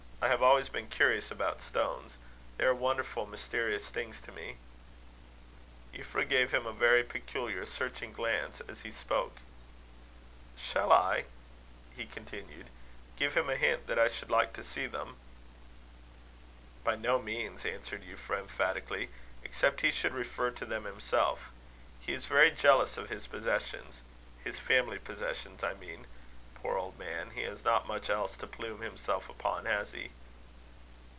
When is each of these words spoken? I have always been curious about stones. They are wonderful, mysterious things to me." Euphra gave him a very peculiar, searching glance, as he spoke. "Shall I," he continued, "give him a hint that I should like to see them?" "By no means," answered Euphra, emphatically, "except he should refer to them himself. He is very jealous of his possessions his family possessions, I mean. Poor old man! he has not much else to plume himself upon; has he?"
I 0.23 0.27
have 0.27 0.43
always 0.43 0.69
been 0.69 0.87
curious 0.87 1.31
about 1.31 1.63
stones. 1.63 2.13
They 2.55 2.63
are 2.65 2.75
wonderful, 2.75 3.25
mysterious 3.25 3.87
things 3.89 4.21
to 4.21 4.31
me." 4.31 4.57
Euphra 5.95 6.29
gave 6.29 6.51
him 6.51 6.67
a 6.67 6.71
very 6.71 7.03
peculiar, 7.03 7.65
searching 7.65 8.13
glance, 8.13 8.61
as 8.67 8.81
he 8.81 8.91
spoke. 8.91 9.37
"Shall 10.55 10.91
I," 10.93 11.25
he 11.95 12.05
continued, 12.05 12.67
"give 13.17 13.33
him 13.35 13.49
a 13.49 13.55
hint 13.57 13.87
that 13.87 13.97
I 13.97 14.09
should 14.09 14.29
like 14.29 14.53
to 14.53 14.63
see 14.63 14.85
them?" 14.85 15.15
"By 16.83 16.95
no 16.97 17.19
means," 17.19 17.65
answered 17.65 18.03
Euphra, 18.03 18.41
emphatically, 18.41 19.09
"except 19.43 19.81
he 19.81 19.89
should 19.91 20.13
refer 20.13 20.51
to 20.51 20.65
them 20.67 20.85
himself. 20.85 21.49
He 21.99 22.13
is 22.13 22.25
very 22.27 22.51
jealous 22.51 22.95
of 22.95 23.09
his 23.09 23.25
possessions 23.25 23.95
his 24.43 24.59
family 24.59 24.99
possessions, 24.99 25.63
I 25.63 25.73
mean. 25.73 26.05
Poor 26.63 26.77
old 26.77 26.99
man! 26.99 27.31
he 27.31 27.41
has 27.41 27.63
not 27.63 27.87
much 27.87 28.07
else 28.07 28.37
to 28.37 28.45
plume 28.45 28.81
himself 28.81 29.27
upon; 29.27 29.65
has 29.65 29.93
he?" 29.93 30.11